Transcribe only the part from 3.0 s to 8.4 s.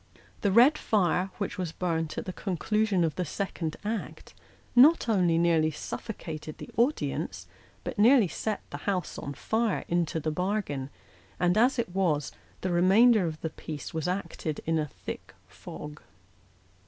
of the second act, not only nearly suffocated the audience, but nearly